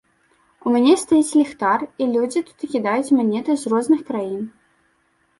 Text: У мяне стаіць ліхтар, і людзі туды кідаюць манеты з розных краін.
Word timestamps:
У 0.67 0.71
мяне 0.75 0.93
стаіць 1.01 1.35
ліхтар, 1.39 1.83
і 2.03 2.07
людзі 2.13 2.41
туды 2.47 2.69
кідаюць 2.71 3.13
манеты 3.19 3.57
з 3.65 3.73
розных 3.75 4.01
краін. 4.09 4.41